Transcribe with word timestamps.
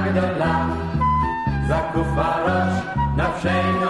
גדולה, 0.00 0.68
זקוף 1.68 2.08
הראש, 2.16 2.84
נפשנו. 3.16 3.86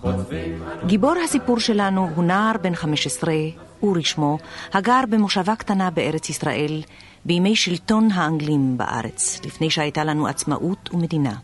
חוצבים 0.00 0.62
אנו... 0.62 0.86
גיבור 0.86 1.14
הסיפור 1.24 1.60
שלנו 1.60 2.08
הוא 2.14 2.24
נער 2.24 2.52
בן 2.62 2.74
15, 2.74 3.34
אורי 3.82 4.04
שמו, 4.04 4.38
הגר 4.72 5.00
במושבה 5.10 5.56
קטנה 5.56 5.90
בארץ 5.90 6.30
ישראל, 6.30 6.82
בימי 7.24 7.56
שלטון 7.56 8.10
האנגלים 8.10 8.78
בארץ, 8.78 9.40
לפני 9.44 9.70
שהייתה 9.70 10.04
לנו 10.04 10.26
עצמאות 10.26 10.90
ומדינה. 10.92 11.34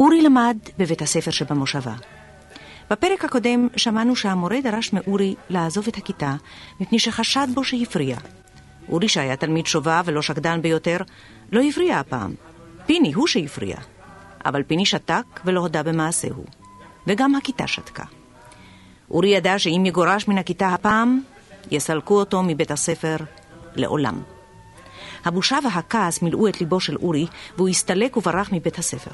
אורי 0.00 0.22
למד 0.22 0.56
בבית 0.78 1.02
הספר 1.02 1.30
שבמושבה. 1.30 1.94
בפרק 2.90 3.24
הקודם 3.24 3.68
שמענו 3.76 4.16
שהמורה 4.16 4.60
דרש 4.60 4.92
מאורי 4.92 5.34
לעזוב 5.50 5.84
את 5.88 5.96
הכיתה, 5.96 6.34
מפני 6.80 6.98
שחשד 6.98 7.46
בו 7.54 7.64
שהפריע. 7.64 8.16
אורי, 8.88 9.08
שהיה 9.08 9.36
תלמיד 9.36 9.66
שובב 9.66 10.02
ולא 10.04 10.22
שקדן 10.22 10.62
ביותר, 10.62 10.96
לא 11.52 11.60
הפריע 11.68 11.98
הפעם. 11.98 12.34
פיני 12.86 13.12
הוא 13.12 13.26
שהפריע. 13.26 13.76
אבל 14.44 14.62
פיני 14.62 14.86
שתק 14.86 15.40
ולא 15.44 15.60
הודה 15.60 15.82
במעשהו. 15.82 16.44
וגם 17.06 17.34
הכיתה 17.34 17.66
שתקה. 17.66 18.04
אורי 19.10 19.28
ידע 19.28 19.58
שאם 19.58 19.82
יגורש 19.86 20.28
מן 20.28 20.38
הכיתה 20.38 20.68
הפעם, 20.68 21.20
יסלקו 21.70 22.14
אותו 22.14 22.42
מבית 22.42 22.70
הספר 22.70 23.16
לעולם. 23.76 24.22
הבושה 25.24 25.58
והכעס 25.64 26.22
מילאו 26.22 26.48
את 26.48 26.60
ליבו 26.60 26.80
של 26.80 26.96
אורי, 26.96 27.26
והוא 27.56 27.68
הסתלק 27.68 28.16
וברח 28.16 28.48
מבית 28.52 28.78
הספר. 28.78 29.10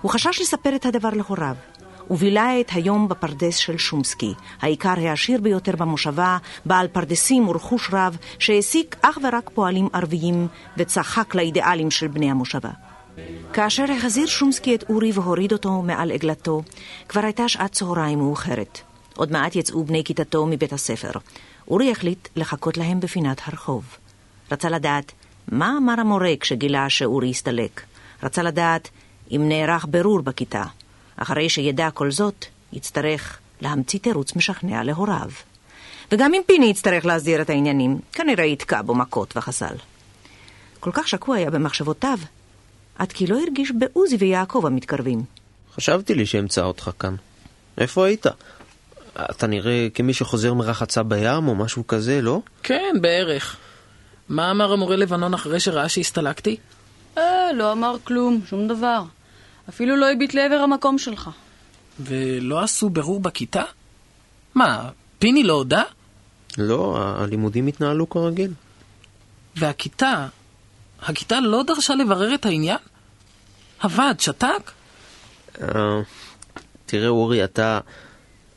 הוא 0.00 0.10
חשש 0.10 0.40
לספר 0.40 0.76
את 0.76 0.86
הדבר 0.86 1.10
להוריו, 1.10 1.56
ובילה 2.10 2.60
את 2.60 2.70
היום 2.72 3.08
בפרדס 3.08 3.56
של 3.56 3.78
שומסקי, 3.78 4.34
העיקר 4.60 4.94
העשיר 4.96 5.40
ביותר 5.40 5.76
במושבה, 5.76 6.38
בעל 6.64 6.88
פרדסים 6.88 7.48
ורכוש 7.48 7.90
רב, 7.92 8.16
שהעסיק 8.38 8.96
אך 9.02 9.18
ורק 9.22 9.50
פועלים 9.54 9.88
ערביים, 9.92 10.48
וצחק 10.76 11.34
לאידיאלים 11.34 11.90
של 11.90 12.08
בני 12.08 12.30
המושבה. 12.30 12.70
כאשר 13.52 13.84
החזיר 13.92 14.26
שומסקי 14.26 14.74
את 14.74 14.84
אורי 14.88 15.12
והוריד 15.14 15.52
אותו 15.52 15.82
מעל 15.82 16.10
עגלתו, 16.10 16.62
כבר 17.08 17.20
הייתה 17.24 17.48
שעת 17.48 17.72
צהריים 17.72 18.18
מאוחרת. 18.18 18.80
עוד 19.16 19.32
מעט 19.32 19.56
יצאו 19.56 19.84
בני 19.84 20.04
כיתתו 20.04 20.46
מבית 20.46 20.72
הספר. 20.72 21.10
אורי 21.68 21.90
החליט 21.90 22.28
לחכות 22.36 22.76
להם 22.76 23.00
בפינת 23.00 23.40
הרחוב. 23.46 23.84
רצה 24.52 24.68
לדעת 24.68 25.12
מה 25.52 25.74
אמר 25.78 25.94
המורה 25.98 26.32
כשגילה 26.40 26.90
שאורי 26.90 27.30
הסתלק. 27.30 27.82
רצה 28.22 28.42
לדעת 28.42 28.88
אם 29.30 29.48
נערך 29.48 29.86
ברור 29.90 30.20
בכיתה. 30.22 30.64
אחרי 31.16 31.48
שידע 31.48 31.90
כל 31.90 32.10
זאת, 32.10 32.44
יצטרך 32.72 33.38
להמציא 33.60 33.98
תירוץ 33.98 34.36
משכנע 34.36 34.82
להוריו. 34.82 35.30
וגם 36.12 36.34
אם 36.34 36.42
פיני 36.46 36.66
יצטרך 36.66 37.06
להסדיר 37.06 37.42
את 37.42 37.50
העניינים, 37.50 37.98
כנראה 38.12 38.44
יתקע 38.44 38.82
בו 38.82 38.94
מכות 38.94 39.36
וחסל. 39.36 39.74
כל 40.80 40.90
כך 40.92 41.08
שקוע 41.08 41.36
היה 41.36 41.50
במחשבותיו, 41.50 42.18
עד 42.98 43.12
כי 43.12 43.26
לא 43.26 43.40
הרגיש 43.40 43.72
בעוזי 43.78 44.16
ויעקב 44.16 44.66
המתקרבים. 44.66 45.22
חשבתי 45.74 46.14
לי 46.14 46.26
שאמצא 46.26 46.62
אותך 46.62 46.90
כאן. 46.98 47.14
איפה 47.78 48.06
היית? 48.06 48.26
אתה 49.30 49.46
נראה 49.46 49.88
כמי 49.94 50.14
שחוזר 50.14 50.54
מרחצה 50.54 51.02
בים 51.02 51.48
או 51.48 51.54
משהו 51.54 51.86
כזה, 51.86 52.22
לא? 52.22 52.40
כן, 52.62 52.94
בערך. 53.00 53.56
מה 54.28 54.50
אמר 54.50 54.72
המורה 54.72 54.96
לבנון 54.96 55.34
אחרי 55.34 55.60
שראה 55.60 55.88
שהסתלקתי? 55.88 56.56
אה, 57.18 57.52
לא 57.54 57.72
אמר 57.72 57.96
כלום, 58.04 58.40
שום 58.46 58.68
דבר. 58.68 59.02
אפילו 59.68 59.96
לא 59.96 60.12
הביט 60.12 60.34
לעבר 60.34 60.54
המקום 60.56 60.98
שלך. 60.98 61.30
ולא 62.00 62.62
עשו 62.62 62.90
ברור 62.90 63.20
בכיתה? 63.20 63.62
מה, 64.54 64.88
פיני 65.18 65.44
לא 65.44 65.52
הודה? 65.52 65.82
לא, 66.58 66.98
הלימודים 66.98 67.66
התנהלו 67.66 68.10
כרגיל. 68.10 68.52
והכיתה, 69.56 70.26
הכיתה 71.02 71.40
לא 71.40 71.62
דרשה 71.62 71.94
לברר 71.94 72.34
את 72.34 72.46
העניין? 72.46 72.78
הוועד 73.82 74.20
שתק? 74.20 74.70
אה, 75.62 76.00
תראה, 76.86 77.08
אורי, 77.08 77.44
אתה... 77.44 77.80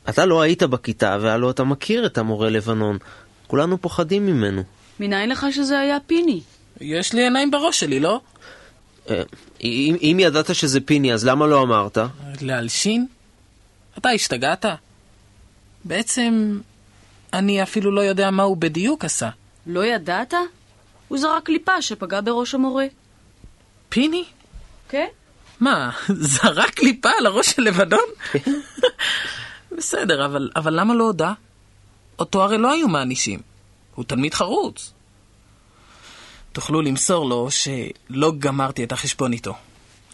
אתה 0.08 0.26
לא 0.26 0.40
היית 0.40 0.62
בכיתה, 0.62 1.18
והלוא 1.20 1.50
אתה 1.50 1.64
מכיר 1.64 2.06
את 2.06 2.18
המורה 2.18 2.50
לבנון. 2.50 2.98
כולנו 3.46 3.80
פוחדים 3.80 4.26
ממנו. 4.26 4.62
מניין 5.00 5.28
לך 5.28 5.46
שזה 5.50 5.78
היה 5.78 5.98
פיני? 6.06 6.40
יש 6.80 7.12
לי 7.12 7.22
עיניים 7.22 7.50
בראש 7.50 7.80
שלי, 7.80 8.00
לא? 8.00 8.20
אם, 9.60 9.96
אם 10.02 10.16
ידעת 10.20 10.54
שזה 10.54 10.80
פיני, 10.80 11.14
אז 11.14 11.26
למה 11.26 11.46
לא 11.46 11.62
אמרת? 11.62 11.98
להלשין? 12.40 13.06
אתה 13.98 14.08
השתגעת? 14.08 14.64
בעצם, 15.84 16.58
אני 17.32 17.62
אפילו 17.62 17.90
לא 17.90 18.00
יודע 18.00 18.30
מה 18.30 18.42
הוא 18.42 18.56
בדיוק 18.56 19.04
עשה. 19.04 19.30
לא 19.66 19.84
ידעת? 19.84 20.34
הוא 21.08 21.18
זרק 21.18 21.42
קליפה 21.42 21.82
שפגע 21.82 22.20
בראש 22.20 22.54
המורה. 22.54 22.86
פיני? 23.88 24.24
כן? 24.88 25.06
מה, 25.60 25.90
זרק 26.38 26.70
קליפה 26.70 27.10
על 27.18 27.26
הראש 27.26 27.50
של 27.50 27.62
לבנון? 27.62 28.08
בסדר, 29.76 30.26
אבל, 30.26 30.50
אבל 30.56 30.80
למה 30.80 30.94
לא 30.94 31.04
הודה? 31.04 31.32
אותו 32.18 32.42
הרי 32.42 32.58
לא 32.58 32.72
היו 32.72 32.88
מענישים. 32.88 33.40
הוא 33.94 34.04
תלמיד 34.04 34.34
חרוץ. 34.34 34.92
תוכלו 36.56 36.82
למסור 36.82 37.28
לו 37.28 37.48
שלא 37.50 38.32
גמרתי 38.38 38.84
את 38.84 38.92
החשבון 38.92 39.32
איתו. 39.32 39.54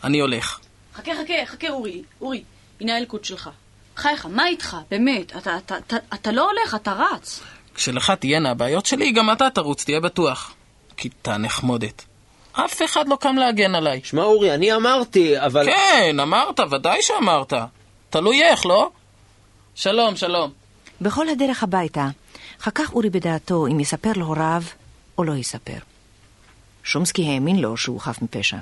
אני 0.04 0.20
הולך. 0.20 0.58
חכה, 0.94 1.10
חכה, 1.22 1.46
חכה, 1.46 1.68
אורי. 1.70 2.02
אורי, 2.20 2.42
הנה 2.80 2.94
האלקוט 2.94 3.24
שלך. 3.24 3.50
חייך, 3.96 4.26
מה 4.26 4.46
איתך? 4.46 4.76
באמת, 4.90 5.36
אתה, 5.36 5.56
אתה, 5.56 5.78
אתה, 5.78 5.96
אתה 6.14 6.32
לא 6.32 6.50
הולך, 6.50 6.74
אתה 6.74 6.92
רץ. 6.92 7.40
כשלך 7.74 8.10
תהיינה 8.10 8.50
הבעיות 8.50 8.86
שלי, 8.86 9.12
גם 9.12 9.32
אתה 9.32 9.50
תרוץ, 9.50 9.84
תהיה 9.84 10.00
בטוח. 10.00 10.54
כיתה 10.96 11.36
נחמודת. 11.36 12.04
אף 12.52 12.82
אחד 12.84 13.08
לא 13.08 13.16
קם 13.20 13.36
להגן 13.36 13.74
עליי. 13.74 14.00
שמע, 14.04 14.22
אורי, 14.22 14.54
אני 14.54 14.74
אמרתי, 14.74 15.40
אבל... 15.40 15.66
כן, 15.66 16.20
אמרת, 16.20 16.60
ודאי 16.60 17.02
שאמרת. 17.02 17.52
תלוי 18.10 18.42
איך, 18.42 18.66
לא? 18.66 18.90
שלום, 19.74 20.16
שלום. 20.16 20.50
בכל 21.00 21.28
הדרך 21.28 21.62
הביתה, 21.62 22.08
חכך 22.60 22.92
אורי 22.92 23.10
בדעתו 23.10 23.66
אם 23.66 23.80
יספר 23.80 24.12
להוריו 24.16 24.62
או 25.18 25.24
לא 25.24 25.32
יספר. 25.32 25.91
שומסקי 26.84 27.28
האמין 27.28 27.58
לו 27.58 27.76
שהוא 27.76 28.00
חף 28.00 28.22
מפשע. 28.22 28.56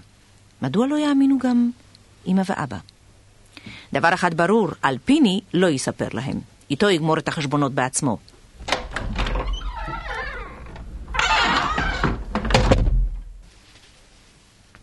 מדוע 0.63 0.87
לא 0.87 0.97
יאמינו 0.97 1.39
גם 1.39 1.71
אמא 2.27 2.43
ואבא? 2.47 2.77
דבר 3.93 4.15
אחד 4.15 4.35
ברור, 4.35 4.69
על 4.83 4.99
פיני 5.05 5.41
לא 5.55 5.67
יספר 5.67 6.09
להם. 6.13 6.41
איתו 6.71 6.91
יגמור 6.91 7.19
את 7.19 7.29
החשבונות 7.29 7.73
בעצמו. 7.73 8.19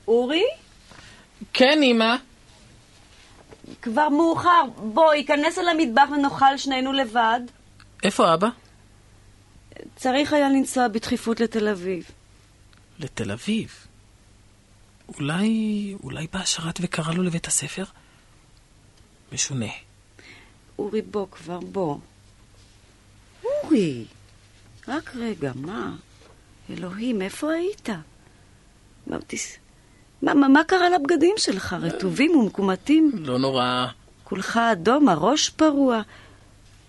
אורי? 0.07 0.43
כן, 1.53 1.79
אמא. 1.83 2.15
כבר 3.81 4.09
מאוחר. 4.09 4.63
בוא, 4.77 5.13
ייכנס 5.13 5.57
אל 5.59 5.67
המטבח 5.67 6.09
ונאכל 6.11 6.57
שנינו 6.57 6.93
לבד. 6.93 7.39
איפה 8.03 8.33
אבא? 8.33 8.47
צריך 9.95 10.33
היה 10.33 10.49
לנסוע 10.49 10.87
בדחיפות 10.87 11.40
לתל 11.40 11.67
אביב. 11.67 12.11
לתל 12.99 13.32
אביב. 13.32 13.76
אולי... 15.16 15.96
אולי 16.03 16.28
בא 16.34 16.40
השרת 16.40 16.79
וקרא 16.82 17.14
לו 17.14 17.23
לבית 17.23 17.47
הספר? 17.47 17.84
משונה. 19.34 19.72
אורי, 20.79 21.02
בוא 21.02 21.28
כבר, 21.32 21.59
בוא. 21.59 21.97
אורי, 23.46 24.05
רק 24.88 25.16
רגע, 25.16 25.52
מה? 25.55 25.96
אלוהים, 26.70 27.22
איפה 27.22 27.52
היית? 27.52 27.90
מה, 29.08 29.17
תס... 29.28 29.58
מה, 30.22 30.34
מה, 30.34 30.47
מה 30.47 30.64
קרה 30.64 30.90
לבגדים 30.90 31.35
שלך? 31.38 31.76
רטובים 31.82 32.32
ומקומטים? 32.32 33.11
לא 33.14 33.40
נורא. 33.40 33.85
כולך 34.23 34.58
אדום, 34.58 35.09
הראש 35.09 35.50
פרוע. 35.50 36.02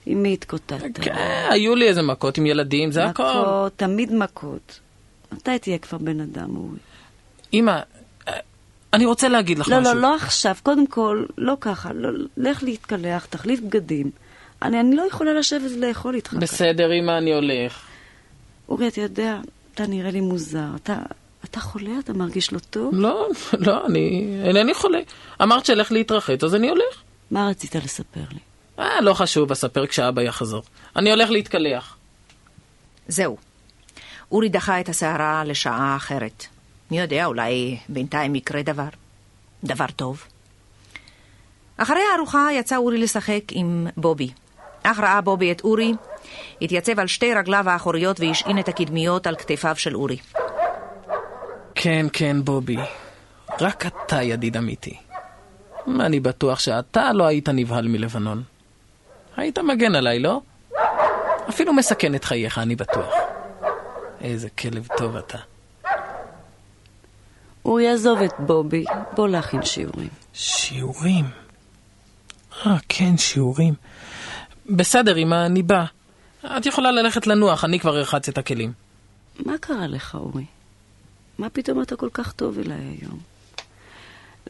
עם 0.07 0.23
מי 0.23 0.33
התקוטטת? 0.33 0.99
כן, 1.03 1.47
היו 1.51 1.75
לי 1.75 1.89
איזה 1.89 2.03
מכות 2.03 2.39
עם 2.39 2.47
ילדים, 2.47 2.93
זה 2.93 3.05
הכל. 3.05 3.23
מכות, 3.23 3.73
תמיד 3.77 4.15
מכות. 4.15 4.81
מתי 5.33 5.59
תהיה 5.59 5.79
כבר 5.79 5.99
בן 5.99 6.21
אדם, 6.21 6.57
אורי? 6.57 6.79
אמא, 7.55 7.81
אני 8.93 9.07
רוצה 9.07 9.29
להגיד 9.29 9.59
לך 9.59 9.69
לא, 9.69 9.81
משהו. 9.81 9.95
לא, 9.95 10.01
לא 10.01 10.15
עכשיו. 10.15 10.57
קודם 10.63 10.87
כל, 10.87 11.25
לא 11.39 11.57
ככה. 11.61 11.93
לא, 11.93 12.11
לך 12.37 12.63
להתקלח, 12.63 13.27
תחליף 13.27 13.61
בגדים. 13.61 14.11
אני, 14.63 14.81
אני 14.81 14.97
לא 14.97 15.03
יכולה 15.03 15.33
לשבת 15.33 15.71
ולאכול 15.77 16.15
איתך. 16.15 16.31
ככה. 16.31 16.39
בסדר, 16.39 16.93
אמא, 16.93 17.19
אני 17.19 17.35
הולך. 17.35 17.81
אורי, 18.69 18.89
אתה 18.89 19.01
יודע, 19.01 19.39
אתה 19.75 19.87
נראה 19.87 20.11
לי 20.11 20.21
מוזר. 20.21 20.67
אתה, 20.77 20.99
אתה 21.45 21.61
חולה? 21.61 21.91
אתה 21.99 22.13
מרגיש 22.13 22.53
לא 22.53 22.59
טוב? 22.59 22.95
לא, 22.95 23.29
לא, 23.59 23.87
אני 23.87 24.37
אינני 24.45 24.75
חולה. 24.75 24.99
אמרת 25.43 25.67
שאלך 25.67 25.93
להתרחץ, 25.93 26.45
אז 26.45 26.55
אני 26.55 26.69
הולך. 26.69 27.03
מה 27.31 27.49
רצית 27.49 27.75
לספר 27.75 28.21
לי? 28.33 28.39
אה, 28.79 29.01
לא 29.01 29.15
חשוב, 29.15 29.53
אספר 29.53 29.87
כשאבא 29.87 30.23
יחזור. 30.23 30.63
אני 30.97 31.11
הולך 31.11 31.31
להתקלח. 31.31 31.97
זהו. 33.09 33.37
אורי 34.33 34.49
דחה 34.49 34.81
את 34.81 34.89
הסערה 34.89 35.45
לשעה 35.45 35.97
אחרת. 35.97 36.47
מי 36.91 37.01
יודע, 37.01 37.25
אולי 37.25 37.79
בינתיים 37.89 38.35
יקרה 38.35 38.63
דבר. 38.63 38.89
דבר 39.65 39.87
טוב. 39.97 40.23
אחרי 41.77 42.01
הארוחה 42.13 42.49
יצא 42.53 42.77
אורי 42.77 42.99
לשחק 42.99 43.43
עם 43.51 43.87
בובי. 43.97 44.31
אך 44.83 44.99
ראה 44.99 45.21
בובי 45.21 45.53
את 45.53 45.61
אורי, 45.61 45.93
התייצב 46.63 47.01
על 47.01 47.07
שתי 47.07 47.35
רגליו 47.35 47.69
האחוריות 47.69 48.21
והשעין 48.21 48.59
את 48.59 48.69
הקדמיות 48.69 49.27
על 49.27 49.37
כתפיו 49.37 49.77
של 49.77 49.97
אורי. 49.97 50.17
כן, 51.75 52.07
כן, 52.13 52.37
בובי. 52.45 52.77
רק 53.61 53.87
אתה 53.87 54.23
ידיד 54.23 54.57
אמיתי. 54.57 54.97
אני 56.01 56.21
בטוח 56.21 56.59
שאתה 56.59 57.13
לא 57.13 57.25
היית 57.25 57.49
נבהל 57.49 57.89
מלבנון. 57.89 58.43
היית 59.37 59.59
מגן 59.59 59.95
עליי, 59.95 60.19
לא? 60.19 60.41
אפילו 61.49 61.73
מסכן 61.73 62.15
את 62.15 62.25
חייך, 62.25 62.59
אני 62.59 62.77
בטוח. 62.77 63.15
איזה 64.21 64.49
כלב 64.51 64.89
טוב 64.97 65.17
אתה. 65.17 65.39
הוא 67.63 67.81
יעזוב 67.81 68.23
את 68.23 68.33
בובי, 68.39 68.85
בוא 69.17 69.29
להכין 69.29 69.63
שיעורים. 69.63 70.09
שיעורים? 70.35 71.25
אה, 72.67 72.77
כן, 72.89 73.17
שיעורים. 73.17 73.75
בסדר, 74.67 75.19
אמא, 75.19 75.47
אני 75.47 75.63
בא. 75.63 75.85
את 76.57 76.67
יכולה 76.67 76.93
ללכת 76.93 77.27
לנוח, 77.27 77.65
אני 77.65 77.81
כבר 77.81 77.99
ארחץ 77.99 78.29
את 78.29 78.39
הכלים. 78.39 78.73
מה 79.39 79.59
קרה 79.59 79.87
לך, 79.87 80.15
אורי? 80.15 80.45
מה 81.39 81.51
פתאום 81.51 81.83
אתה 81.83 81.97
כל 81.97 82.09
כך 82.13 82.33
טוב 82.33 82.59
אליי 82.59 82.97
היום? 83.01 83.19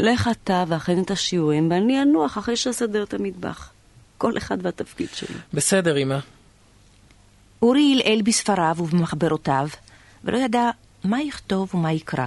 לך 0.01 0.29
אתה 0.33 0.65
ואכן 0.69 1.03
את 1.03 1.11
השיעורים, 1.11 1.71
ואני 1.71 2.03
אנוח 2.03 2.39
אחרי 2.39 2.57
שאסדר 2.57 3.03
את 3.03 3.15
המטבח. 3.15 3.71
כל 4.19 4.37
אחד 4.37 4.59
והתפקיד 4.63 5.09
שלו. 5.15 5.39
בסדר, 5.55 5.99
אמא. 5.99 6.19
אורי 7.63 7.93
הלעל 7.93 8.23
בספריו 8.23 8.77
ובמחברותיו, 8.79 9.69
ולא 10.25 10.39
ידע 10.39 10.71
מה 11.05 11.23
יכתוב 11.23 11.75
ומה 11.75 11.93
יקרא. 11.93 12.27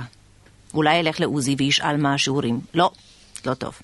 אולי 0.73 0.95
ילך 0.95 1.19
לעוזי 1.19 1.55
וישאל 1.57 1.97
מה 1.97 2.13
השיעורים. 2.13 2.59
לא, 2.73 2.91
לא 3.45 3.53
טוב. 3.53 3.79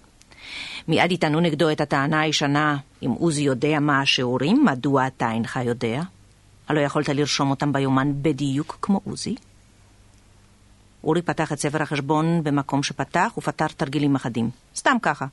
מיד 0.87 1.11
יטענו 1.11 1.39
נגדו 1.39 1.71
את 1.71 1.81
הטענה 1.81 2.19
הישנה, 2.19 2.77
אם 3.05 3.09
עוזי 3.09 3.41
יודע 3.41 3.79
מה 3.79 4.01
השיעורים, 4.01 4.65
מדוע 4.65 5.07
אתה 5.07 5.31
אינך 5.31 5.59
יודע? 5.65 6.01
הלא 6.67 6.79
יכולת 6.79 7.09
לרשום 7.09 7.49
אותם 7.49 7.73
ביומן 7.73 8.11
בדיוק 8.21 8.77
כמו 8.81 9.01
עוזי? 9.03 9.35
אורי 11.03 11.21
פתח 11.21 11.51
את 11.51 11.59
ספר 11.59 11.81
החשבון 11.81 12.43
במקום 12.43 12.83
שפתח 12.83 13.33
ופתר 13.37 13.67
תרגילים 13.67 14.15
אחדים. 14.15 14.49
סתם 14.75 14.97
ככה. 15.01 15.25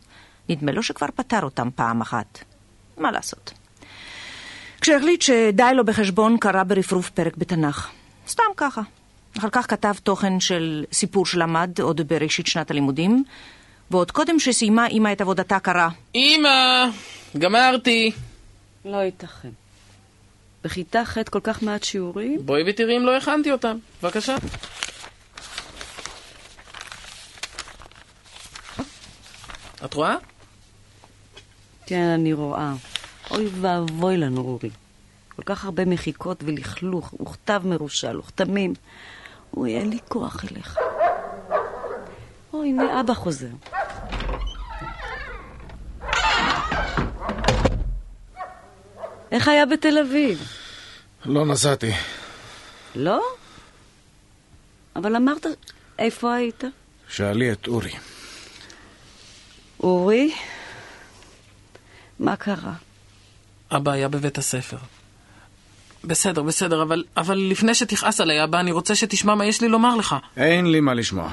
נדמה 0.48 0.72
לו 0.72 0.82
שכבר 0.82 1.06
פתר 1.14 1.42
אותם 1.42 1.68
פעם 1.74 2.00
אחת. 2.00 2.38
מה 2.98 3.10
לעשות? 3.10 3.52
כשהחליט 4.84 5.22
שדי 5.22 5.70
לו 5.74 5.84
בחשבון, 5.84 6.36
קרא 6.38 6.62
ברפרוף 6.62 7.10
פרק 7.10 7.36
בתנ"ך. 7.36 7.88
סתם 8.28 8.42
ככה. 8.56 8.82
אחר 9.38 9.48
כך 9.52 9.70
כתב 9.70 9.92
תוכן 10.02 10.40
של 10.40 10.84
סיפור 10.92 11.26
שלמד 11.26 11.80
עוד 11.80 12.00
בראשית 12.08 12.46
שנת 12.46 12.70
הלימודים, 12.70 13.24
ועוד 13.90 14.10
קודם 14.10 14.38
שסיימה 14.38 14.86
אמא 14.86 15.12
את 15.12 15.20
עבודתה 15.20 15.58
קרא. 15.58 15.88
אמא, 16.14 16.86
גמרתי. 17.38 18.12
לא 18.84 18.96
ייתכן. 18.96 19.48
בכיתה 20.64 21.04
ח' 21.04 21.18
כל 21.30 21.40
כך 21.42 21.62
מעט 21.62 21.84
שיעורים? 21.84 22.46
בואי 22.46 22.62
ותראי 22.66 22.96
אם 22.96 23.02
לא 23.02 23.16
הכנתי 23.16 23.52
אותם. 23.52 23.76
בבקשה. 24.02 24.36
את 29.84 29.94
רואה? 29.94 30.16
כן, 31.86 32.04
אני 32.14 32.32
רואה. 32.32 32.72
אוי 33.30 33.48
ואבוי 33.60 34.16
לנו, 34.16 34.40
אורי. 34.40 34.70
כל 35.36 35.42
כך 35.42 35.64
הרבה 35.64 35.84
מחיקות 35.84 36.42
ולכלוך, 36.46 37.14
וכתב 37.20 37.62
מרושל, 37.64 38.18
וכתמים. 38.18 38.74
אוי, 39.56 39.76
אין 39.76 39.90
לי 39.90 39.98
כוח 40.08 40.44
אליך. 40.44 40.78
אוי, 42.52 42.68
הנה 42.68 43.00
אבא 43.00 43.14
חוזר. 43.14 43.46
איך 49.32 49.48
היה 49.48 49.66
בתל 49.66 49.98
אביב? 49.98 50.48
לא 51.24 51.46
נסעתי. 51.46 51.92
לא? 52.94 53.22
אבל 54.96 55.16
אמרת, 55.16 55.46
איפה 55.98 56.34
היית? 56.34 56.64
שאלי 57.08 57.52
את 57.52 57.66
אורי. 57.66 57.92
אורי? 59.80 60.34
מה 62.18 62.36
קרה? 62.36 62.72
אבא 63.70 63.90
היה 63.90 64.08
בבית 64.08 64.38
הספר. 64.38 64.76
בסדר, 66.04 66.42
בסדר, 66.42 66.82
אבל, 66.82 67.04
אבל 67.16 67.38
לפני 67.38 67.74
שתכעס 67.74 68.20
עליי, 68.20 68.44
אבא, 68.44 68.60
אני 68.60 68.72
רוצה 68.72 68.94
שתשמע 68.94 69.34
מה 69.34 69.46
יש 69.46 69.60
לי 69.60 69.68
לומר 69.68 69.96
לך. 69.96 70.16
אין 70.36 70.66
לי 70.66 70.80
מה 70.80 70.94
לשמוע. 70.94 71.32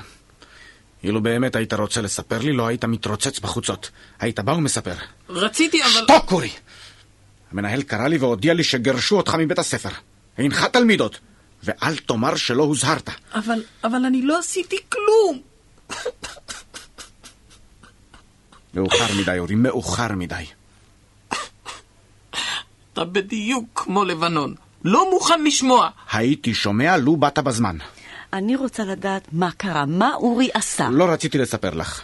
אילו 1.04 1.22
באמת 1.22 1.56
היית 1.56 1.74
רוצה 1.74 2.02
לספר 2.02 2.40
לי, 2.40 2.54
לא 2.54 2.68
היית 2.68 2.86
מתרוצץ 2.86 3.40
בחוצות. 3.40 3.90
היית 4.20 4.40
בא 4.40 4.52
ומספר. 4.52 4.96
רציתי, 5.30 5.84
אבל... 5.84 5.90
שתוק, 5.92 6.32
אורי! 6.32 6.50
המנהל 7.52 7.82
קרא 7.82 8.08
לי 8.08 8.18
והודיע 8.18 8.54
לי 8.54 8.64
שגירשו 8.64 9.18
אותך 9.18 9.36
מבית 9.36 9.60
הספר. 9.60 9.90
אינך 10.38 10.66
תלמיד 10.66 11.00
עוד. 11.00 11.16
ואל 11.64 11.98
תאמר 11.98 12.36
שלא 12.36 12.64
הוזהרת. 12.64 13.10
אבל, 13.34 13.64
אבל 13.84 14.06
אני 14.06 14.22
לא 14.22 14.40
עשיתי 14.40 14.78
כלום! 14.90 15.42
מאוחר 18.74 19.14
מדי, 19.20 19.40
אורי, 19.40 19.56
מאוחר 19.56 20.12
מדי. 20.12 20.44
אתה 22.94 23.04
בדיוק 23.06 23.66
כמו 23.76 24.04
לבנון. 24.04 24.56
לא 24.84 25.12
מוכן 25.12 25.44
לשמוע. 25.44 25.90
הייתי 26.12 26.54
שומע 26.54 26.98
לו 26.98 27.18
באת 27.18 27.40
בזמן. 27.40 27.78
אני 28.34 28.56
רוצה 28.56 28.84
לדעת 28.84 29.28
מה 29.32 29.52
קרה, 29.52 29.86
מה 29.86 30.14
אורי 30.14 30.50
עשה. 30.54 30.90
לא 30.90 31.06
רציתי 31.06 31.38
לספר 31.38 31.70
לך. 31.74 32.02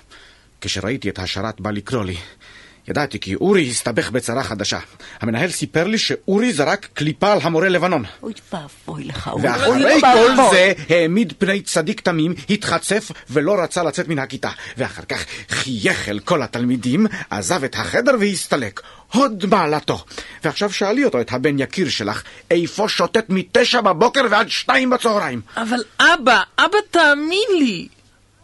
כשראיתי 0.62 1.10
את 1.10 1.20
השרת 1.20 1.62
בא 1.62 1.72
לקרוא 1.72 2.04
לי, 2.04 2.16
ידעתי 2.88 3.20
כי 3.20 3.36
אורי 3.36 3.70
הסתבך 3.70 4.12
בצרה 4.12 4.44
חדשה. 4.44 4.80
המנהל 5.22 5.50
סיפר 5.50 5.88
לי 5.88 5.98
שאורי 5.98 6.54
זרק 6.54 6.88
קליפה 6.94 7.32
על 7.34 7.40
המורה 7.42 7.70
לבנון. 7.70 8.04
אוי 8.24 8.34
ואבוי 8.54 9.04
לך, 9.04 9.28
אורי. 9.28 9.44
ואחרי 9.44 9.84
אוי 9.84 10.02
כל 10.02 10.08
ואבוי. 10.08 10.46
זה 10.52 10.74
העמיד 10.90 11.34
פני 11.38 11.62
צדיק 11.62 12.02
תמים, 12.02 12.34
התחצף 12.50 13.12
ולא 13.30 13.56
רצה 13.64 13.84
לצאת 13.84 14.08
מן 14.08 14.20
הכיתה. 14.20 14.50
ואחר 14.78 15.02
כך 15.02 15.26
חייך 15.50 16.10
אל 16.10 16.20
כל 16.20 16.42
התלמידים, 16.42 17.08
עזב 17.30 17.64
את 17.64 17.76
החדר 17.76 18.16
והסתלק. 18.20 18.82
הוד 19.14 19.46
מעלתו. 19.46 20.06
ועכשיו 20.44 20.72
שאלי 20.72 21.06
אותו, 21.06 21.22
את 21.22 21.34
הבן 21.34 21.60
יקיר 21.60 21.90
שלך, 21.90 22.24
איפה 22.52 22.90
שוטט 22.90 23.26
מתשע 23.30 23.82
בבוקר 23.82 24.22
ועד 24.30 24.50
שתיים 24.50 24.90
בצהריים? 24.90 25.42
אבל 25.58 25.84
אבא, 26.00 26.42
אבא 26.60 26.78
תאמין 26.92 27.50
לי. 27.60 27.88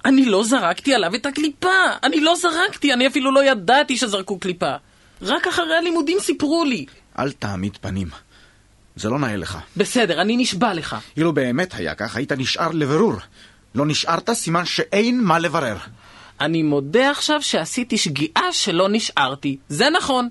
אני 0.05 0.25
לא 0.25 0.43
זרקתי 0.43 0.93
עליו 0.93 1.15
את 1.15 1.25
הקליפה. 1.25 1.69
אני 2.03 2.19
לא 2.19 2.36
זרקתי, 2.36 2.93
אני 2.93 3.07
אפילו 3.07 3.31
לא 3.31 3.43
ידעתי 3.43 3.98
שזרקו 3.98 4.39
קליפה. 4.39 4.75
רק 5.22 5.48
אחרי 5.48 5.77
הלימודים 5.77 6.17
סיפרו 6.19 6.65
לי. 6.65 6.86
אל 7.19 7.31
תעמיד 7.31 7.77
פנים. 7.81 8.07
זה 8.95 9.10
לא 9.10 9.19
נאה 9.19 9.36
לך. 9.36 9.57
בסדר, 9.77 10.22
אני 10.22 10.38
נשבע 10.38 10.74
לך. 10.74 10.95
אילו 11.17 11.33
באמת 11.33 11.74
היה 11.74 11.95
כך, 11.95 12.15
היית 12.15 12.31
נשאר 12.31 12.69
לבירור. 12.72 13.13
לא 13.75 13.86
נשארת, 13.86 14.29
סימן 14.29 14.65
שאין 14.65 15.24
מה 15.24 15.39
לברר. 15.39 15.77
אני 16.41 16.63
מודה 16.63 17.12
עכשיו 17.12 17.41
שעשיתי 17.41 17.98
שגיאה 17.98 18.51
שלא 18.51 18.89
נשארתי. 18.89 19.57
זה 19.69 19.89
נכון. 19.89 20.29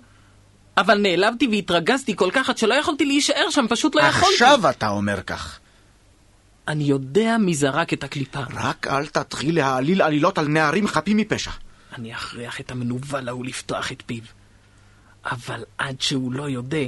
אבל 0.76 0.98
נעלבתי 0.98 1.46
והתרגזתי 1.46 2.16
כל 2.16 2.30
כך 2.32 2.50
עד 2.50 2.58
שלא 2.58 2.74
יכולתי 2.74 3.04
להישאר 3.04 3.50
שם, 3.50 3.66
פשוט 3.68 3.94
לא 3.94 4.00
יכולתי. 4.00 4.34
עכשיו 4.34 4.70
אתה 4.70 4.88
אומר 4.88 5.22
כך. 5.22 5.58
אני 6.72 6.84
יודע 6.84 7.36
מי 7.38 7.54
זרק 7.54 7.92
את 7.92 8.04
הקליפה. 8.04 8.40
רק 8.54 8.86
אל 8.86 9.06
תתחיל 9.06 9.54
להעליל 9.56 10.02
עלילות 10.02 10.38
על 10.38 10.48
נערים 10.48 10.88
חפים 10.88 11.16
מפשע. 11.16 11.50
אני 11.98 12.14
אכריח 12.14 12.60
את 12.60 12.70
המנוול 12.70 13.28
ההוא 13.28 13.44
לפתוח 13.44 13.92
את 13.92 14.02
פיו. 14.06 14.22
אבל 15.24 15.64
עד 15.78 16.00
שהוא 16.00 16.32
לא 16.32 16.48
יודע, 16.48 16.86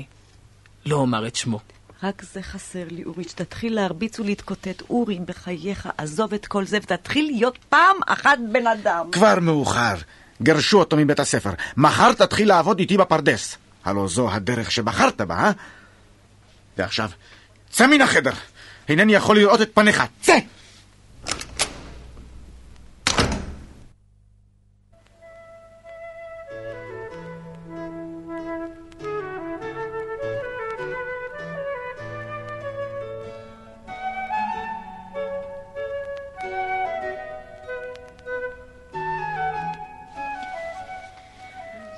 לא 0.86 0.96
אומר 0.96 1.26
את 1.26 1.36
שמו. 1.36 1.60
רק 2.02 2.22
זה 2.32 2.42
חסר 2.42 2.84
לי, 2.90 3.04
אורי, 3.04 3.24
שתתחיל 3.24 3.74
להרביץ 3.74 4.20
ולהתקוטט. 4.20 4.82
אורי, 4.90 5.18
בחייך, 5.26 5.88
עזוב 5.98 6.34
את 6.34 6.46
כל 6.46 6.64
זה 6.64 6.78
ותתחיל 6.82 7.26
להיות 7.26 7.58
פעם 7.68 7.96
אחת 8.06 8.38
בן 8.52 8.66
אדם. 8.66 9.06
כבר 9.12 9.40
מאוחר. 9.40 9.94
גרשו 10.42 10.78
אותו 10.78 10.96
מבית 10.96 11.20
הספר. 11.20 11.50
מחר 11.76 12.12
תתחיל 12.12 12.48
לעבוד 12.48 12.78
איתי 12.78 12.96
בפרדס. 12.96 13.56
הלא 13.84 14.08
זו 14.08 14.30
הדרך 14.30 14.70
שבחרת 14.70 15.20
בה, 15.20 15.34
אה? 15.34 15.52
ועכשיו, 16.78 17.10
צא 17.70 17.86
מן 17.86 18.00
החדר. 18.00 18.32
אינני 18.88 19.14
יכול 19.14 19.36
לראות 19.36 19.62
את 19.62 19.70
פניך. 19.74 20.02
צא! 20.20 20.38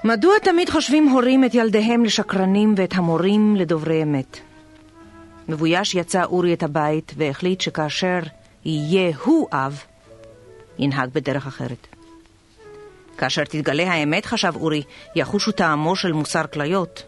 מדוע 0.05 0.39
תמיד 0.39 0.71
חושבים 0.71 1.09
הורים 1.09 1.45
את 1.45 1.55
ילדיהם 1.55 2.05
לשקרנים 2.05 2.75
ואת 2.77 2.95
המורים 2.95 3.57
לדוברי 3.57 4.03
אמת? 4.03 4.46
מבויש 5.49 5.95
יצא 5.95 6.25
אורי 6.25 6.55
את 6.55 6.63
הבית 6.63 7.13
והחליט 7.17 7.61
שכאשר 7.61 8.19
יהיה 8.65 9.17
הוא 9.25 9.49
אב, 9.53 9.83
ינהג 10.79 11.11
בדרך 11.13 11.47
אחרת. 11.47 11.87
כאשר 13.19 13.45
תתגלה 13.45 13.93
האמת, 13.93 14.27
חשב 14.27 14.53
אורי, 14.57 14.83
יחושו 15.15 15.53
טעמו 15.53 15.97
של 15.97 16.13
מוסר 16.13 16.47
כליות. 16.47 17.03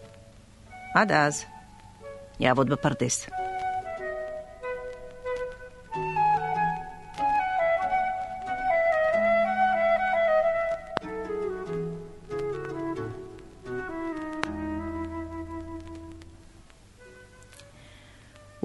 עד 0.94 1.12
אז, 1.12 1.44
יעבוד 2.40 2.68
בפרדס. 2.68 3.26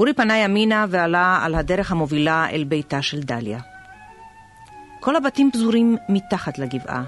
אורי 0.03 0.13
פנה 0.13 0.37
ימינה 0.37 0.85
ועלה 0.89 1.39
על 1.43 1.55
הדרך 1.55 1.91
המובילה 1.91 2.49
אל 2.49 2.63
ביתה 2.63 3.01
של 3.01 3.19
דליה. 3.19 3.59
כל 4.99 5.15
הבתים 5.15 5.51
פזורים 5.51 5.97
מתחת 6.09 6.57
לגבעה, 6.57 7.03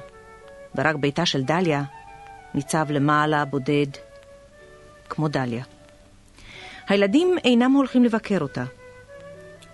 ורק 0.76 0.96
ביתה 0.96 1.26
של 1.26 1.44
דליה 1.44 1.84
ניצב 2.54 2.86
למעלה 2.90 3.46
בודד, 3.46 3.86
כמו 5.10 5.28
דליה. 5.28 5.64
הילדים 6.88 7.36
אינם 7.44 7.72
הולכים 7.72 8.04
לבקר 8.04 8.38
אותה. 8.42 8.64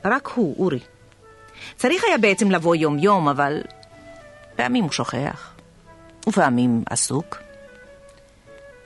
רק 0.05 0.27
הוא, 0.27 0.55
אורי. 0.59 0.79
צריך 1.75 2.03
היה 2.03 2.17
בעצם 2.17 2.51
לבוא 2.51 2.75
יום-יום, 2.75 3.29
אבל 3.29 3.61
פעמים 4.55 4.83
הוא 4.83 4.91
שוכח, 4.91 5.53
ופעמים 6.27 6.83
עסוק. 6.89 7.37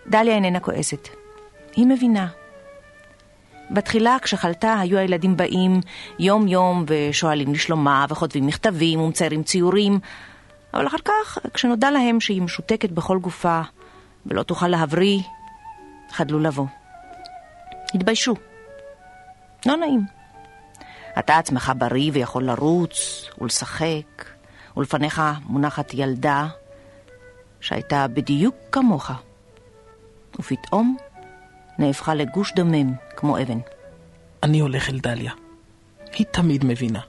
דליה 0.08 0.36
איננה 0.36 0.60
כועסת. 0.60 1.08
היא 1.75 1.88
מבינה. 1.88 2.27
בתחילה, 3.72 4.18
כשחלתה, 4.22 4.80
היו 4.80 4.98
הילדים 4.98 5.38
באים 5.38 5.82
יום-יום 6.20 6.86
ושואלים 6.88 7.54
לשלומה, 7.54 8.06
וכותבים 8.10 8.48
מכתבים 8.48 9.00
ומציירים 9.02 9.44
ציורים, 9.44 10.00
אבל 10.74 10.88
אחר 10.88 10.98
כך, 11.06 11.38
כשנודע 11.54 11.92
להם 11.92 12.20
שהיא 12.20 12.42
משותקת 12.42 12.92
בכל 12.92 13.20
גופה 13.20 13.62
ולא 14.26 14.44
תוכל 14.44 14.68
להבריא, 14.68 15.20
חדלו 16.12 16.40
לבוא. 16.40 16.66
התביישו. 17.94 18.36
לא 19.66 19.76
נעים. 19.78 20.02
אתה 21.20 21.38
עצמך 21.38 21.72
בריא 21.78 22.12
ויכול 22.14 22.44
לרוץ 22.44 23.26
ולשחק, 23.42 24.26
ולפניך 24.78 25.22
מונחת 25.46 25.94
ילדה 25.94 26.48
שהייתה 27.62 28.08
בדיוק 28.08 28.56
כמוך, 28.72 29.12
ופתאום 30.40 30.98
נהפכה 31.79 32.13
לגוש 32.13 32.53
דומם 32.55 32.94
כמו 33.15 33.41
אבן. 33.41 33.60
אני 34.44 34.60
הולך 34.60 34.89
אל 34.89 35.00
דליה. 35.00 35.32
היא 36.13 36.25
תמיד 36.32 36.65
מבינה. 36.65 37.00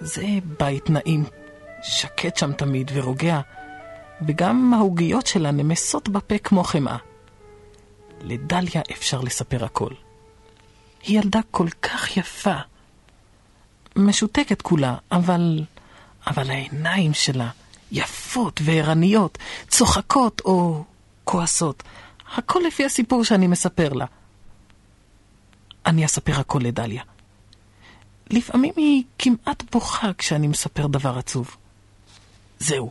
זה 0.00 0.26
בית 0.58 0.90
נעים, 0.90 1.24
שקט 1.82 2.36
שם 2.36 2.52
תמיד 2.52 2.90
ורוגע, 2.94 3.40
וגם 4.26 4.74
העוגיות 4.74 5.26
שלה 5.26 5.50
נמסות 5.50 6.08
בפה 6.08 6.38
כמו 6.38 6.64
חמאה. 6.64 6.96
לדליה 8.22 8.82
אפשר 8.92 9.20
לספר 9.20 9.64
הכל. 9.64 9.90
היא 11.02 11.18
ילדה 11.18 11.40
כל 11.50 11.68
כך 11.82 12.16
יפה. 12.16 12.56
משותקת 13.96 14.62
כולה, 14.62 14.96
אבל... 15.12 15.64
אבל 16.26 16.50
העיניים 16.50 17.14
שלה 17.14 17.48
יפות 17.92 18.60
וערניות, 18.64 19.38
צוחקות 19.68 20.42
או 20.44 20.84
כועסות. 21.24 21.82
הכל 22.34 22.60
לפי 22.66 22.84
הסיפור 22.84 23.24
שאני 23.24 23.46
מספר 23.46 23.92
לה. 23.92 24.06
אני 25.86 26.04
אספר 26.04 26.40
הכל 26.40 26.60
לדליה. 26.62 27.02
לפעמים 28.30 28.72
היא 28.76 29.02
כמעט 29.18 29.62
בוכה 29.72 30.10
כשאני 30.18 30.46
מספר 30.46 30.86
דבר 30.86 31.18
עצוב. 31.18 31.56
זהו, 32.58 32.90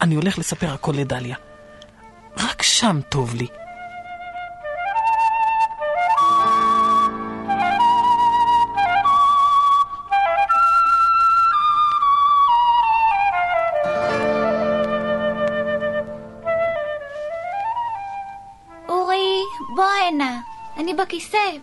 אני 0.00 0.14
הולך 0.14 0.38
לספר 0.38 0.72
הכל 0.72 0.92
לדליה. 0.92 1.36
רק 2.36 2.62
שם 2.62 3.00
טוב 3.08 3.34
לי. 3.34 3.46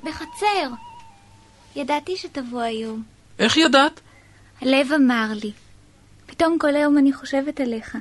בחצר. 0.04 0.70
ידעתי 1.76 2.18
שתבוא 2.18 2.62
היום. 2.62 3.04
איך 3.40 3.58
ידעת? 3.58 4.00
הלב 4.62 4.92
אמר 4.92 5.28
לי. 5.44 5.52
פתאום 6.26 6.58
כל 6.60 6.76
היום 6.76 6.98
אני 6.98 7.14
חושבת 7.14 7.60
עליך. 7.60 7.98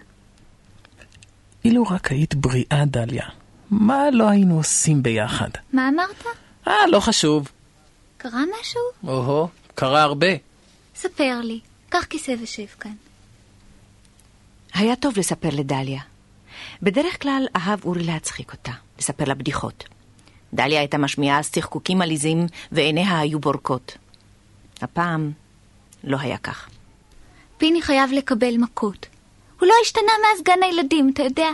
אילו 1.65 1.83
רק 1.83 2.13
היית 2.13 2.35
בריאה, 2.35 2.85
דליה, 2.87 3.27
מה 3.71 4.11
לא 4.11 4.29
היינו 4.29 4.57
עושים 4.57 5.03
ביחד? 5.03 5.51
מה 5.73 5.89
אמרת? 5.89 6.25
אה, 6.69 6.87
לא 6.87 7.01
חשוב. 7.01 7.49
קרה 8.19 8.41
משהו? 8.61 8.81
או-הו, 9.05 9.49
קרה 9.75 10.03
הרבה. 10.03 10.27
ספר 10.95 11.41
לי. 11.43 11.61
קח 11.89 12.05
כיסא 12.05 12.35
ושב 12.43 12.67
כאן. 12.81 12.95
היה 14.75 14.97
טוב 14.97 15.19
לספר 15.19 15.49
לדליה. 15.53 16.01
בדרך 16.83 17.23
כלל 17.23 17.47
אהב 17.57 17.85
אורי 17.85 18.05
להצחיק 18.05 18.53
אותה, 18.53 18.73
לספר 18.99 19.25
לה 19.25 19.35
בדיחות. 19.35 19.85
דליה 20.55 20.81
הייתה 20.81 20.99
משמיעה 20.99 21.43
צחקוקים 21.43 22.03
עליזים 22.03 22.47
ועיניה 22.73 23.19
היו 23.19 23.39
בורקות. 23.41 23.97
הפעם 24.83 25.33
לא 26.05 26.17
היה 26.21 26.39
כך. 26.39 26.69
פיני 27.59 27.83
חייב 27.83 28.13
לקבל 28.13 28.57
מכות. 28.57 29.07
הוא 29.61 29.69
לא 29.69 29.75
השתנה 29.83 30.13
מאז 30.23 30.43
גן 30.43 30.63
הילדים, 30.63 31.11
אתה 31.15 31.23
יודע? 31.23 31.49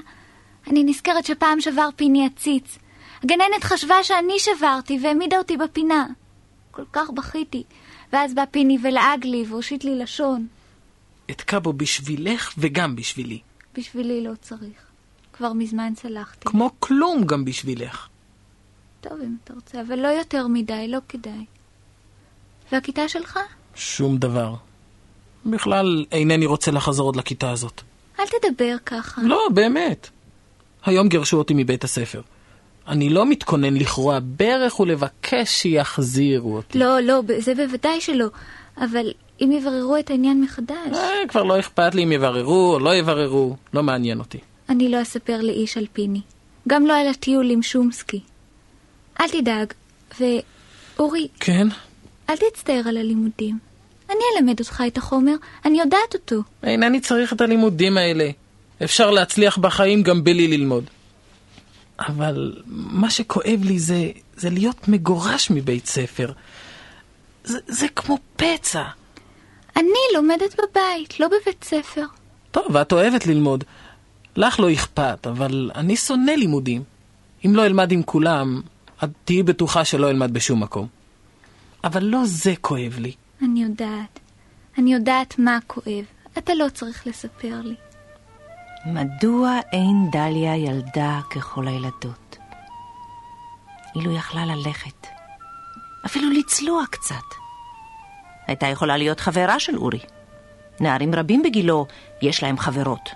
אני 0.70 0.84
נזכרת 0.84 1.24
שפעם 1.24 1.60
שבר 1.60 1.88
פיני 1.96 2.26
עציץ. 2.26 2.78
הגננת 3.22 3.64
חשבה 3.64 3.94
שאני 4.02 4.38
שברתי 4.38 4.98
והעמידה 5.02 5.38
אותי 5.38 5.56
בפינה. 5.56 6.06
כל 6.70 6.84
כך 6.92 7.10
בכיתי. 7.10 7.62
ואז 8.12 8.34
בא 8.34 8.44
פיני 8.50 8.78
ולעג 8.82 9.24
לי 9.24 9.44
והושיט 9.48 9.84
לי 9.84 9.98
לשון. 9.98 10.46
אתקע 11.30 11.58
בו 11.58 11.72
בשבילך 11.72 12.52
וגם 12.58 12.96
בשבילי. 12.96 13.40
בשבילי 13.74 14.24
לא 14.24 14.32
צריך. 14.40 14.92
כבר 15.32 15.52
מזמן 15.52 15.92
צלחתי. 15.96 16.48
כמו 16.48 16.70
כלום 16.78 17.24
גם 17.24 17.44
בשבילך. 17.44 18.08
טוב, 19.02 19.12
אם 19.24 19.36
אתה 19.44 19.54
רוצה, 19.54 19.80
אבל 19.80 19.98
לא 19.98 20.08
יותר 20.08 20.46
מדי, 20.46 20.88
לא 20.88 20.98
כדאי. 21.08 21.44
והכיתה 22.72 23.08
שלך? 23.08 23.38
שום 23.74 24.16
דבר. 24.16 24.54
בכלל, 25.46 26.04
אינני 26.12 26.46
רוצה 26.46 26.70
לחזור 26.70 27.06
עוד 27.06 27.16
לכיתה 27.16 27.50
הזאת. 27.50 27.80
אל 28.20 28.24
תדבר 28.26 28.76
ככה. 28.86 29.22
לא, 29.22 29.48
באמת. 29.54 30.08
היום 30.84 31.08
גירשו 31.08 31.38
אותי 31.38 31.54
מבית 31.56 31.84
הספר. 31.84 32.20
אני 32.88 33.08
לא 33.08 33.26
מתכונן 33.26 33.74
לכרוע 33.74 34.18
ברך 34.22 34.80
ולבקש 34.80 35.48
שיחזירו 35.48 36.56
אותי. 36.56 36.78
לא, 36.78 37.00
לא, 37.00 37.20
זה 37.38 37.54
בוודאי 37.54 38.00
שלא. 38.00 38.26
אבל 38.76 39.12
אם 39.40 39.52
יבררו 39.52 39.96
את 39.96 40.10
העניין 40.10 40.40
מחדש, 40.40 40.94
אה, 40.94 41.28
כבר 41.28 41.42
לא 41.42 41.58
אכפת 41.58 41.94
לי 41.94 42.04
אם 42.04 42.12
יבררו 42.12 42.74
או 42.74 42.78
לא 42.78 42.94
יבררו, 42.94 43.56
לא 43.74 43.82
מעניין 43.82 44.18
אותי. 44.18 44.38
אני 44.68 44.88
לא 44.88 45.02
אספר 45.02 45.40
לאיש 45.40 45.76
על 45.76 45.86
פיני. 45.92 46.20
גם 46.68 46.86
לא 46.86 46.96
על 46.96 47.08
הטיול 47.08 47.50
עם 47.50 47.62
שומסקי. 47.62 48.20
אל 49.22 49.28
תדאג. 49.28 49.72
ואורי, 50.20 51.28
כן? 51.40 51.68
אל 52.30 52.34
תצטער 52.36 52.82
על 52.88 52.96
הלימודים. 52.96 53.58
אני 54.10 54.20
אלמד 54.36 54.60
אותך 54.60 54.82
את 54.86 54.98
החומר, 54.98 55.34
אני 55.64 55.80
יודעת 55.80 56.14
אותו. 56.14 56.36
אינני 56.62 57.00
צריך 57.00 57.32
את 57.32 57.40
הלימודים 57.40 57.96
האלה. 57.98 58.30
אפשר 58.84 59.10
להצליח 59.10 59.58
בחיים 59.58 60.02
גם 60.02 60.24
בלי 60.24 60.48
ללמוד. 60.48 60.84
אבל 61.98 62.62
מה 62.66 63.10
שכואב 63.10 63.60
לי 63.64 63.78
זה, 63.78 64.10
זה 64.36 64.50
להיות 64.50 64.88
מגורש 64.88 65.50
מבית 65.50 65.86
ספר. 65.86 66.32
זה, 67.44 67.58
זה 67.66 67.86
כמו 67.88 68.18
פצע. 68.36 68.82
אני 69.76 70.00
לומדת 70.14 70.54
בבית, 70.54 71.20
לא 71.20 71.28
בבית 71.28 71.64
ספר. 71.64 72.04
טוב, 72.50 72.64
ואת 72.70 72.92
אוהבת 72.92 73.26
ללמוד. 73.26 73.64
לך 74.36 74.60
לא 74.60 74.72
אכפת, 74.72 75.26
אבל 75.26 75.70
אני 75.74 75.96
שונא 75.96 76.30
לימודים. 76.30 76.82
אם 77.46 77.56
לא 77.56 77.66
אלמד 77.66 77.92
עם 77.92 78.02
כולם, 78.02 78.60
את 79.04 79.10
תהיי 79.24 79.42
בטוחה 79.42 79.84
שלא 79.84 80.10
אלמד 80.10 80.34
בשום 80.34 80.62
מקום. 80.62 80.86
אבל 81.84 82.04
לא 82.04 82.20
זה 82.24 82.54
כואב 82.60 82.96
לי. 82.98 83.12
אני 83.42 83.62
יודעת. 83.62 84.20
אני 84.78 84.94
יודעת 84.94 85.38
מה 85.38 85.58
כואב. 85.66 86.04
אתה 86.38 86.54
לא 86.54 86.68
צריך 86.74 87.06
לספר 87.06 87.60
לי. 87.64 87.74
מדוע 88.86 89.58
אין 89.72 90.10
דליה 90.12 90.56
ילדה 90.56 91.20
ככל 91.30 91.68
הילדות? 91.68 92.36
אילו 93.96 94.12
יכלה 94.12 94.46
ללכת, 94.46 95.06
אפילו 96.06 96.30
לצלוע 96.30 96.84
קצת. 96.90 97.24
הייתה 98.46 98.66
יכולה 98.66 98.96
להיות 98.96 99.20
חברה 99.20 99.60
של 99.60 99.76
אורי. 99.76 99.98
נערים 100.80 101.14
רבים 101.14 101.42
בגילו 101.42 101.86
יש 102.22 102.42
להם 102.42 102.58
חברות. 102.58 103.10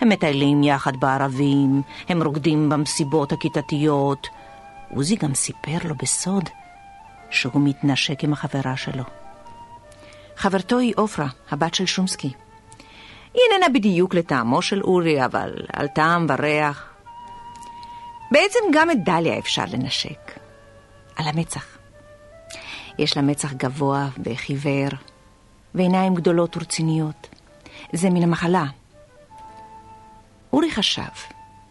הם 0.00 0.08
מטיילים 0.08 0.62
יחד 0.62 0.92
בערבים, 0.96 1.82
הם 2.08 2.22
רוקדים 2.22 2.68
במסיבות 2.68 3.32
הכיתתיות. 3.32 4.28
עוזי 4.94 5.16
גם 5.16 5.34
סיפר 5.34 5.78
לו 5.84 5.94
בסוד 5.94 6.48
שהוא 7.30 7.62
מתנשק 7.64 8.24
עם 8.24 8.32
החברה 8.32 8.76
שלו. 8.76 9.04
חברתו 10.36 10.78
היא 10.78 10.94
עופרה, 10.96 11.26
הבת 11.50 11.74
של 11.74 11.86
שומסקי. 11.86 12.32
היא 13.34 13.42
איננה 13.52 13.68
בדיוק 13.68 14.14
לטעמו 14.14 14.62
של 14.62 14.82
אורי, 14.82 15.24
אבל 15.24 15.54
על 15.72 15.88
טעם 15.88 16.26
וריח. 16.28 16.90
בעצם 18.30 18.58
גם 18.72 18.90
את 18.90 19.04
דליה 19.04 19.38
אפשר 19.38 19.64
לנשק. 19.72 20.38
על 21.16 21.28
המצח. 21.28 21.64
יש 22.98 23.16
לה 23.16 23.22
מצח 23.22 23.52
גבוה 23.52 24.08
וחיוור, 24.24 24.90
ועיניים 25.74 26.14
גדולות 26.14 26.56
ורציניות. 26.56 27.28
זה 27.92 28.10
מן 28.10 28.22
המחלה. 28.22 28.64
אורי 30.52 30.70
חשב 30.70 31.02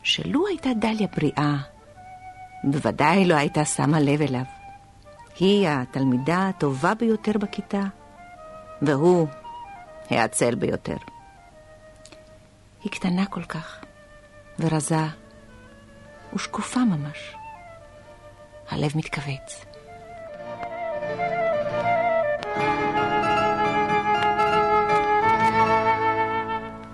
שלו 0.03 0.47
הייתה 0.47 0.69
דליה 0.79 1.07
בריאה, 1.15 1.57
בוודאי 2.63 3.25
לא 3.25 3.35
הייתה 3.35 3.65
שמה 3.65 3.99
לב 3.99 4.21
אליו. 4.21 4.43
היא 5.39 5.67
התלמידה 5.69 6.47
הטובה 6.47 6.93
ביותר 6.93 7.31
בכיתה, 7.31 7.81
והוא 8.81 9.27
העצל 10.09 10.55
ביותר. 10.55 10.97
היא 12.83 12.91
קטנה 12.91 13.25
כל 13.25 13.43
כך, 13.43 13.83
ורזה, 14.59 15.05
ושקופה 16.35 16.79
ממש. 16.79 17.35
הלב 18.69 18.91
מתכווץ. 18.95 19.65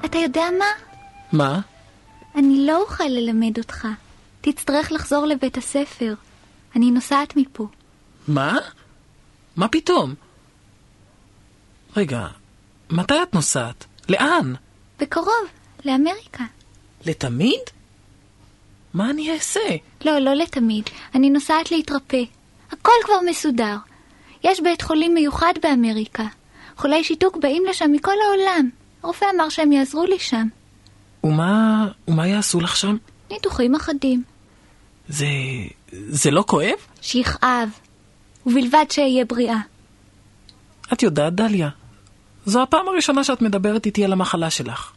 אתה 0.06 0.18
יודע 0.18 0.44
מה? 0.60 0.66
מה? 1.32 1.60
אני 2.36 2.66
לא 2.66 2.82
אוכל 2.82 3.04
ללמד 3.04 3.58
אותך. 3.58 3.88
תצטרך 4.52 4.92
לחזור 4.92 5.26
לבית 5.26 5.58
הספר. 5.58 6.14
אני 6.76 6.92
נוסעת 6.92 7.36
מפה. 7.36 7.68
מה? 8.28 8.58
מה 9.56 9.68
פתאום? 9.68 10.14
רגע, 11.98 12.28
מתי 12.90 13.24
את 13.24 13.34
נוסעת? 13.34 13.86
לאן? 14.10 14.54
בקרוב, 15.00 15.46
לאמריקה. 15.86 16.44
לתמיד? 17.06 17.60
מה 18.94 19.10
אני 19.10 19.34
אעשה? 19.34 19.60
לא, 20.06 20.20
לא 20.20 20.34
לתמיד. 20.34 20.90
אני 21.16 21.30
נוסעת 21.30 21.72
להתרפא. 21.72 22.24
הכל 22.72 22.92
כבר 23.04 23.20
מסודר. 23.30 23.76
יש 24.44 24.60
בית 24.60 24.82
חולים 24.82 25.14
מיוחד 25.14 25.54
באמריקה. 25.64 26.26
חולי 26.78 27.04
שיתוק 27.04 27.38
באים 27.38 27.64
לשם 27.70 27.92
מכל 27.92 28.16
העולם. 28.28 28.70
הרופא 29.04 29.26
אמר 29.36 29.50
שהם 29.50 29.72
יעזרו 29.72 30.06
לי 30.06 30.20
שם. 30.20 30.48
ומה... 31.24 31.88
ומה 32.08 32.28
יעשו 32.28 32.60
לך 32.60 32.76
שם? 32.76 32.98
ניתוחים 33.32 33.76
אחדים. 33.76 34.24
זה... 35.10 35.28
זה 35.92 36.32
לא 36.32 36.44
כואב? 36.48 36.78
שיכאב. 37.02 37.70
ובלבד 38.46 38.86
שאהיה 38.90 39.26
בריאה. 39.26 39.60
את 40.94 41.04
יודעת, 41.04 41.36
דליה, 41.36 41.70
זו 42.46 42.64
הפעם 42.64 42.88
הראשונה 42.88 43.24
שאת 43.24 43.42
מדברת 43.42 43.86
איתי 43.86 44.06
על 44.06 44.14
המחלה 44.14 44.50
שלך. 44.50 44.92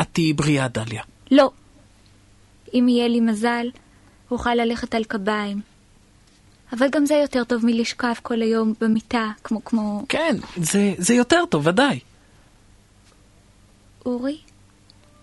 את 0.00 0.06
תהיי 0.12 0.32
בריאה, 0.32 0.68
דליה. 0.68 1.02
לא. 1.30 1.50
אם 2.74 2.86
יהיה 2.88 3.08
לי 3.08 3.20
מזל, 3.20 3.66
אוכל 4.30 4.54
ללכת 4.54 4.94
על 4.94 5.04
קביים. 5.04 5.60
אבל 6.72 6.88
גם 6.90 7.06
זה 7.06 7.14
יותר 7.14 7.44
טוב 7.44 7.66
מלשכב 7.66 8.12
כל 8.22 8.42
היום 8.42 8.74
במיטה, 8.80 9.30
כמו 9.44 9.64
כמו... 9.64 10.04
כן, 10.08 10.36
זה, 10.56 10.94
זה 10.98 11.14
יותר 11.14 11.44
טוב, 11.50 11.66
ודאי. 11.66 12.00
אורי, 14.06 14.38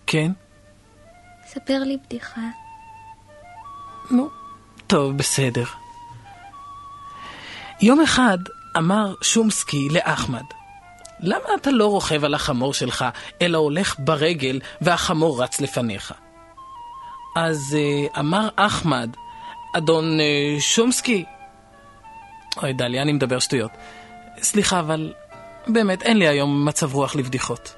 כן? 0.06 0.32
ספר 1.46 1.78
לי 1.84 1.96
בדיחה. 2.06 2.65
נו, 4.10 4.28
טוב, 4.86 5.16
בסדר. 5.16 5.64
יום 7.80 8.00
אחד 8.00 8.38
אמר 8.76 9.14
שומסקי 9.22 9.88
לאחמד, 9.90 10.44
למה 11.20 11.44
אתה 11.60 11.70
לא 11.70 11.86
רוכב 11.86 12.24
על 12.24 12.34
החמור 12.34 12.74
שלך, 12.74 13.04
אלא 13.42 13.58
הולך 13.58 13.96
ברגל 13.98 14.60
והחמור 14.80 15.42
רץ 15.42 15.60
לפניך? 15.60 16.14
אז 17.36 17.76
uh, 17.76 18.18
אמר 18.18 18.48
אחמד, 18.56 19.16
אדון 19.76 20.18
uh, 20.18 20.60
שומסקי, 20.60 21.24
אוי 22.62 22.72
דליה, 22.72 23.02
אני 23.02 23.12
מדבר 23.12 23.38
שטויות. 23.38 23.70
סליחה, 24.42 24.80
אבל 24.80 25.12
באמת 25.66 26.02
אין 26.02 26.16
לי 26.16 26.28
היום 26.28 26.68
מצב 26.68 26.94
רוח 26.94 27.16
לבדיחות. 27.16 27.74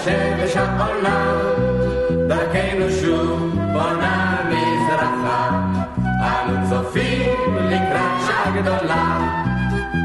השמש 0.00 0.56
העולה, 0.56 1.32
דרכנו 2.28 2.90
שוב 3.00 3.54
בונה 3.72 4.36
מזרחה. 4.48 5.50
אנו 6.06 6.68
צופים 6.70 7.56
לקראת 7.56 8.20
שעה 8.26 8.50
גדולה, 8.60 9.18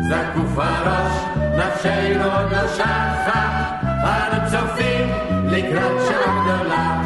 זקוף 0.09 0.57
הראש, 0.57 1.13
נפשנו 1.37 2.23
עוד 2.23 2.51
לא 2.51 2.67
שחה. 2.67 3.71
אנו 4.03 4.51
צופים 4.51 5.09
לקראת 5.45 6.07
שעה 6.07 6.43
גדולה, 6.43 7.01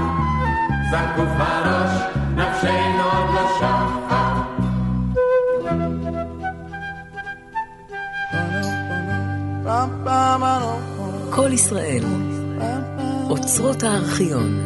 זקוף 0.91 1.34
הראש, 1.38 2.02
נפשנו 2.36 3.04
עוד 3.04 3.36
לא 3.36 3.47
שחה. 3.60 4.43
כל 11.36 11.54
ישראל, 11.54 12.04
אוצרות 13.50 13.84
הארכיון. 13.84 14.66